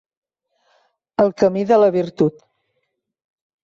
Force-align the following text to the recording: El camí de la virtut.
El 1.25 1.31
camí 1.43 1.69
de 1.75 1.81
la 1.85 1.93
virtut. 2.01 2.45